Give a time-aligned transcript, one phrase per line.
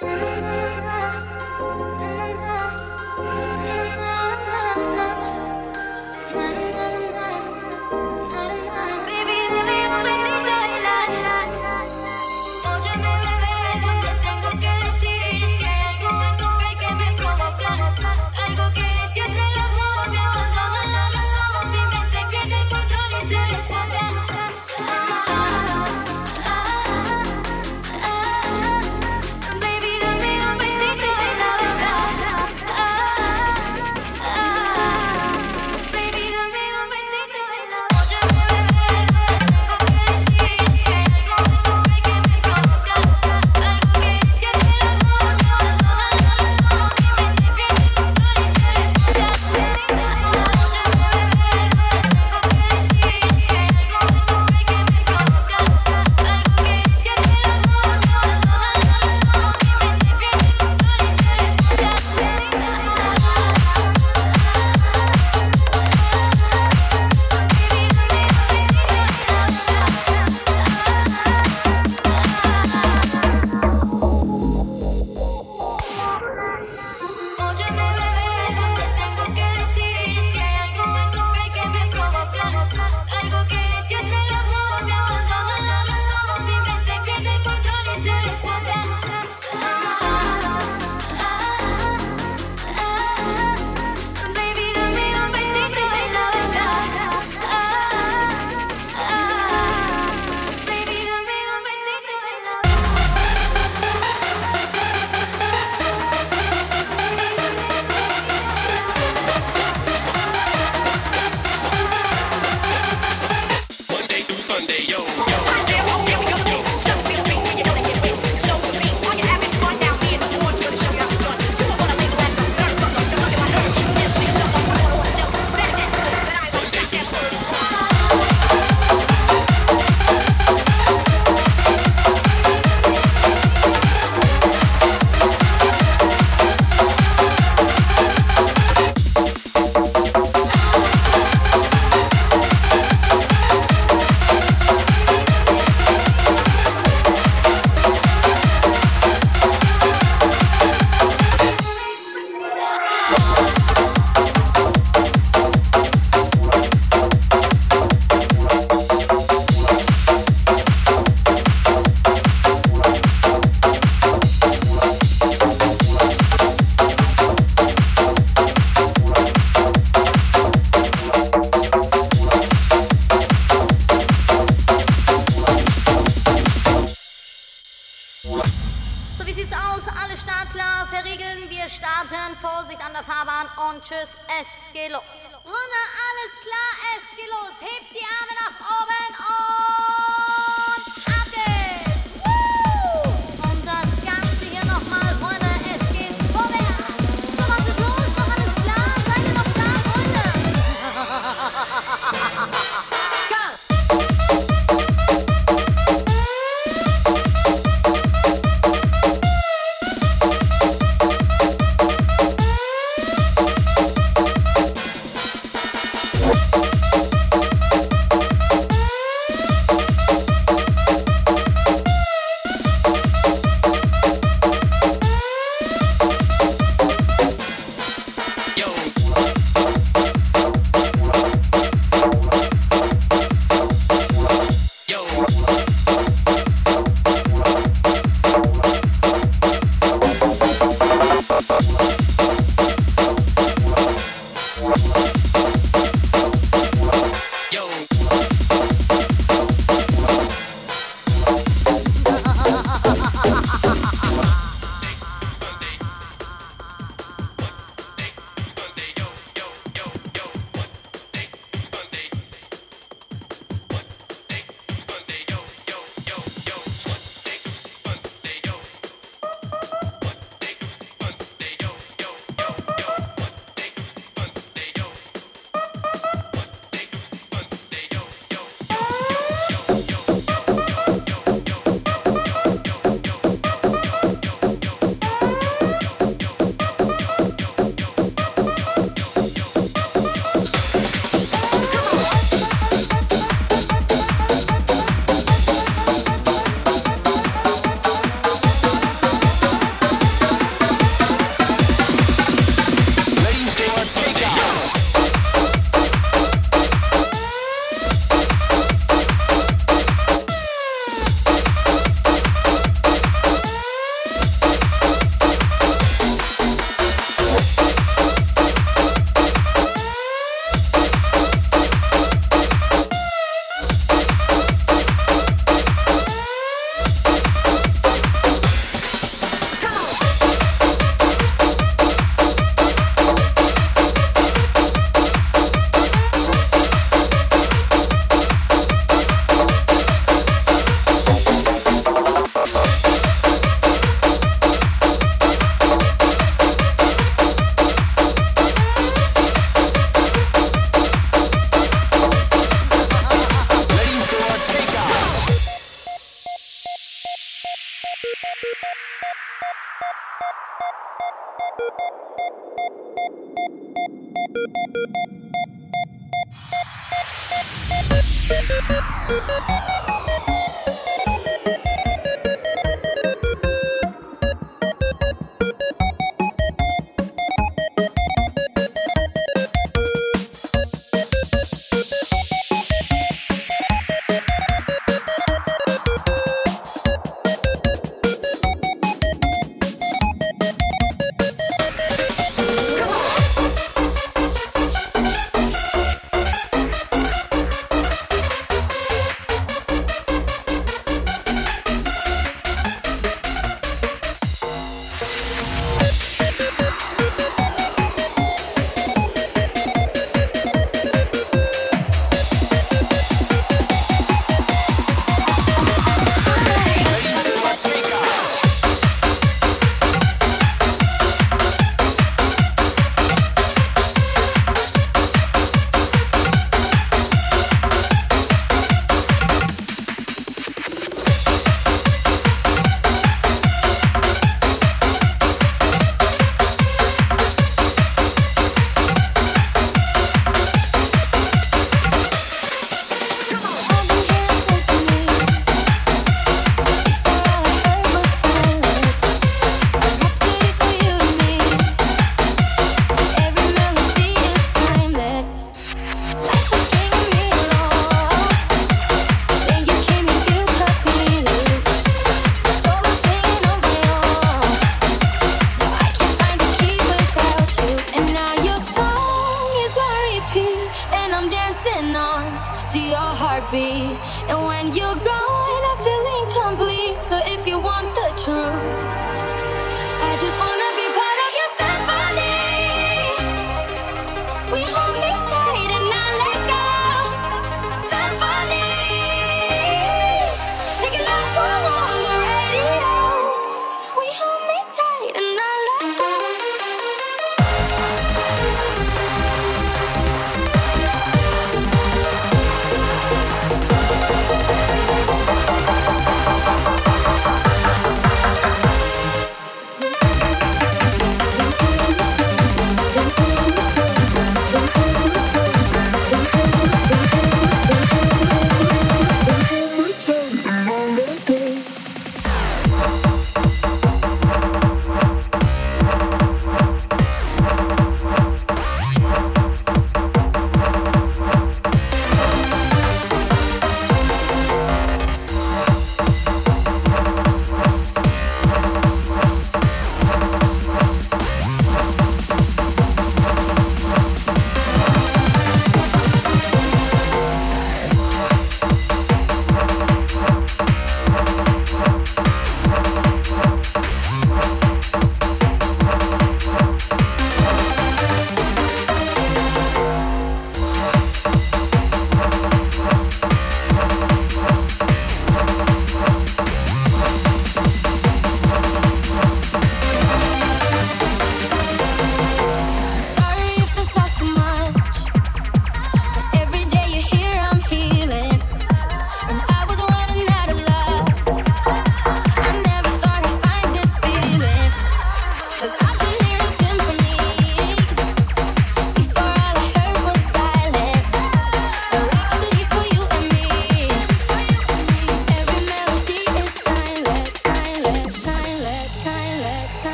[0.00, 0.29] Bye.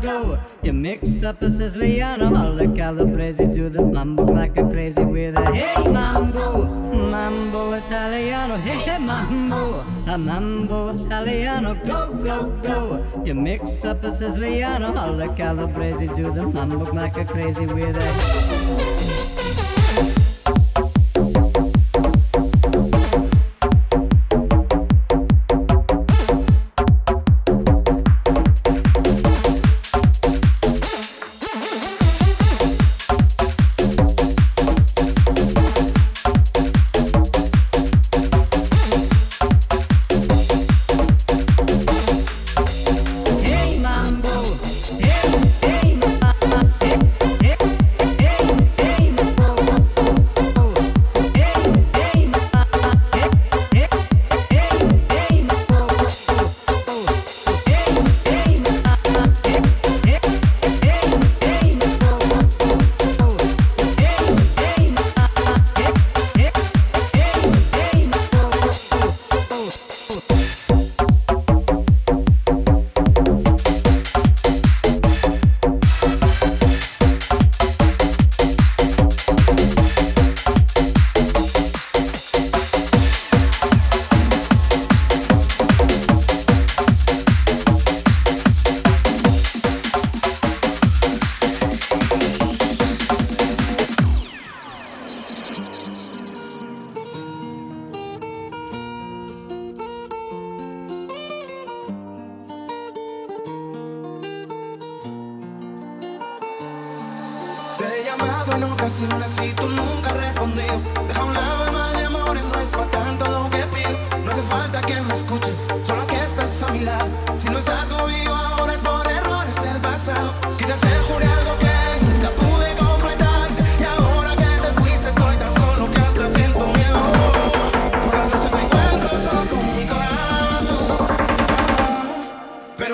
[0.00, 0.38] go.
[0.62, 5.36] You mixed up a Siciliano, all the calabrese do the mambo like a crazy with
[5.36, 6.64] a hey mambo,
[7.10, 13.22] mambo Italiano, hey, hey mambo, a mambo Italiano, go go go.
[13.24, 17.96] You mixed up a Siciliano, all the calabrese do the mambo like a crazy with
[17.96, 18.51] a.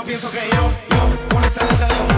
[0.09, 2.18] pienso que yo, yo, con esta letra.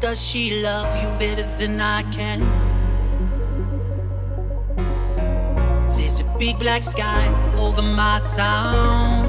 [0.00, 2.40] does she love you better than I can?
[5.88, 7.22] There's a big black sky
[7.58, 9.28] over my town.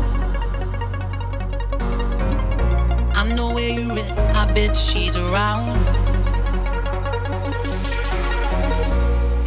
[3.13, 5.75] I know where you're at, I bet she's around.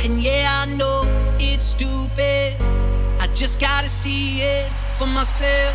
[0.04, 1.04] And yeah, I know
[1.40, 2.54] it's stupid.
[3.18, 5.74] I just gotta see it for myself.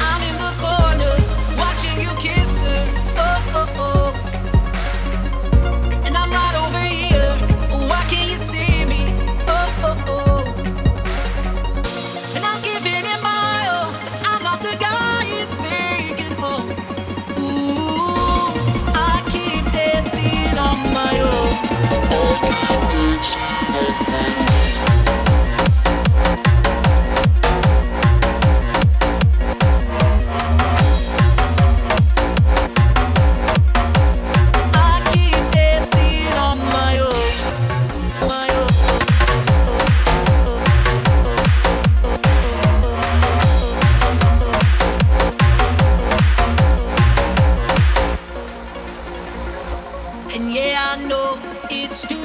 [0.00, 1.19] I'm in the corner.
[51.90, 52.19] it's stupid.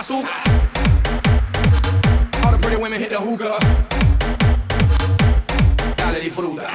[0.00, 0.22] All
[2.52, 3.58] the pretty women hit the hookah.
[5.94, 6.70] Dale di fruta.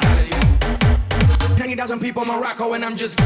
[1.58, 3.20] Hanging thousand people in Morocco, and I'm just.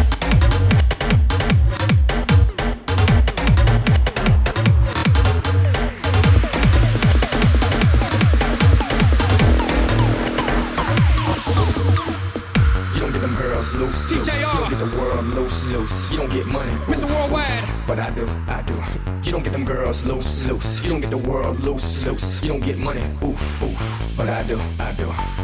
[12.95, 14.11] You don't get them girls loose.
[14.11, 14.11] loose.
[14.11, 15.73] You don't get the world loose.
[15.73, 16.11] loose.
[16.11, 16.71] You don't get money.
[16.87, 17.03] Mr.
[17.03, 17.51] Worldwide.
[17.85, 19.08] But I do, I do.
[19.23, 20.83] You don't get them girls loose, loose.
[20.83, 22.41] You don't get the world loose, loose.
[22.41, 24.17] You don't get money, oof, oof.
[24.17, 25.38] But I do, I do.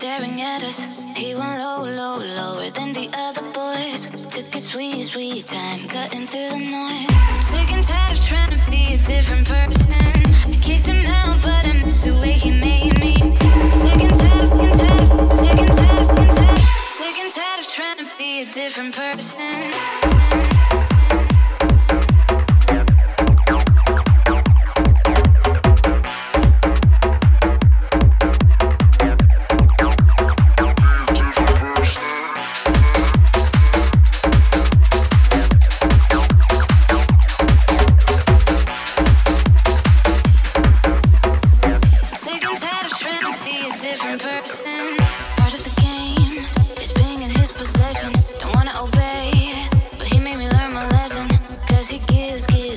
[0.00, 0.86] Staring at us.
[1.14, 4.08] He went low, low, lower than the other boys.
[4.34, 7.06] Took a sweet, sweet time, cutting through the noise.
[7.10, 10.22] I'm sick and tired of trying to be a different person.
[10.52, 13.12] I kicked him out, but I missed the way he made me.
[13.82, 14.48] Sick and tired,
[15.40, 20.19] sick and tired, and tired, sick and tired of trying to be a different person.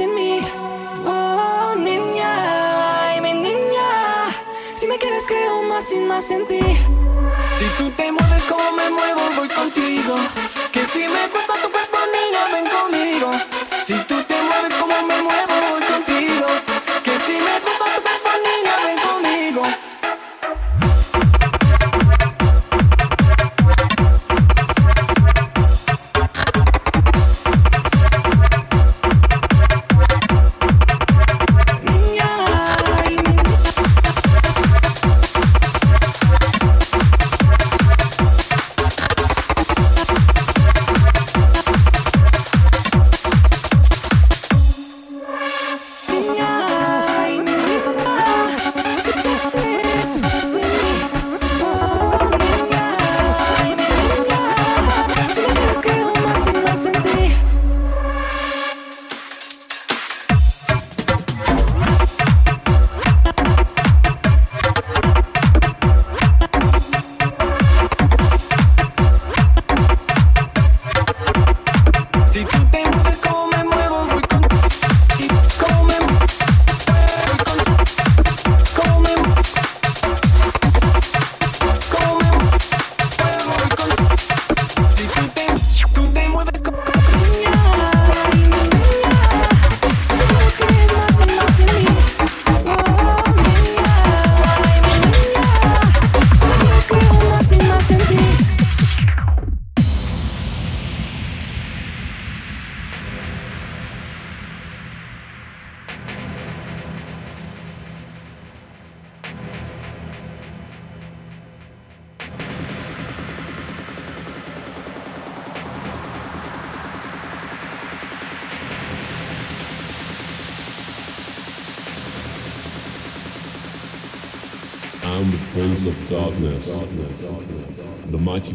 [0.00, 4.30] Oh, niña, mi niña,
[4.72, 6.60] si me quieres creo más y más en ti.
[7.50, 10.14] Si tú te mueves como me muevo, voy contigo.
[10.70, 11.28] Que si me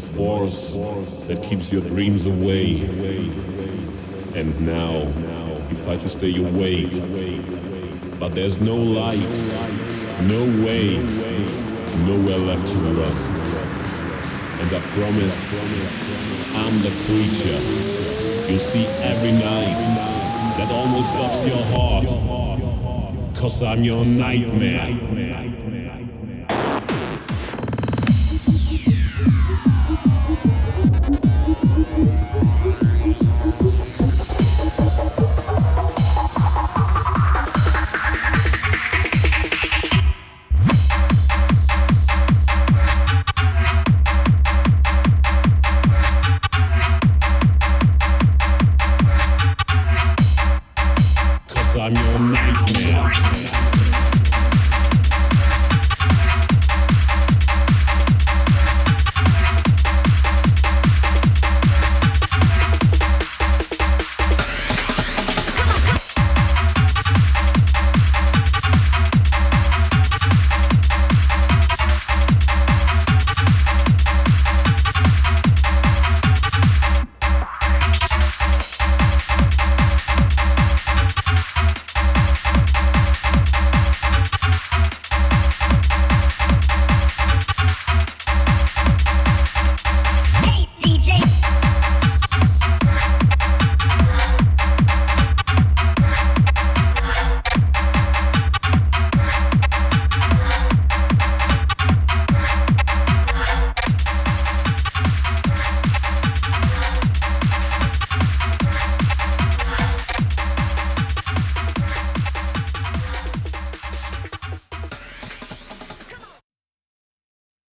[0.00, 0.76] force
[1.28, 2.80] that keeps your dreams away.
[4.34, 4.92] And now
[5.68, 6.90] you fight to stay awake,
[8.18, 9.18] but there's no light,
[10.22, 10.98] no way,
[12.06, 13.16] nowhere left to run.
[14.60, 15.54] And I promise,
[16.56, 18.04] I'm the creature
[18.50, 19.78] you see every night
[20.58, 22.06] that almost stops your heart.
[23.34, 25.53] Cause I'm your nightmare.